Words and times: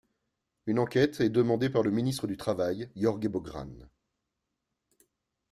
Une 0.65 0.79
enquête 0.79 1.21
est 1.21 1.29
demandée 1.29 1.69
par 1.69 1.83
le 1.83 1.91
ministre 1.91 2.25
du 2.25 2.35
Travail, 2.35 2.89
Jorge 2.95 3.27
Bográn. 3.27 3.87